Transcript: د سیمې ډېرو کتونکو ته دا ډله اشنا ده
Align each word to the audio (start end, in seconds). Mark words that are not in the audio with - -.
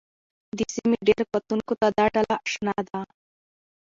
د 0.57 0.59
سیمې 0.75 0.97
ډېرو 1.07 1.25
کتونکو 1.33 1.73
ته 1.81 1.87
دا 1.97 2.05
ډله 2.15 2.35
اشنا 2.45 2.75
ده 2.89 2.99